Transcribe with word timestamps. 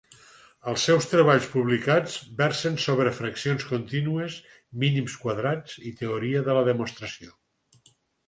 Els 0.69 0.85
seus 0.87 1.07
treballs 1.09 1.49
publicats 1.55 2.15
versen 2.39 2.79
sobre 2.85 3.11
fraccions 3.17 3.67
contínues, 3.73 4.37
mínims 4.85 5.17
quadrats 5.25 5.77
i 5.91 5.95
teoria 6.03 6.41
de 6.49 6.57
la 6.59 6.67
demostració. 6.71 7.37